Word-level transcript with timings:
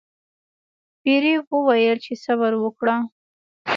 پیري 1.01 1.33
وویل 1.51 1.97
چې 2.05 2.13
صبر 2.25 2.51
وکړه. 2.59 2.95